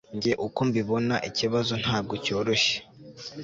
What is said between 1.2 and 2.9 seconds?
ikibazo ntabwo cyoroshye